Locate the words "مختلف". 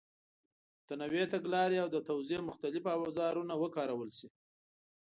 2.49-2.83